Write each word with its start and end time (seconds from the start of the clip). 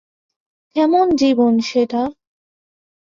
কেমন 0.75 1.05
জীবন 1.15 1.53
সেটা? 1.61 2.01